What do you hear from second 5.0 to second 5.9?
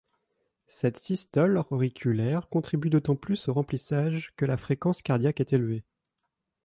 cardiaque est élevée.